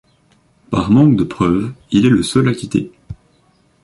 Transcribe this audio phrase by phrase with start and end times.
[0.71, 2.91] Par manque de preuves, il est le seul acquitté.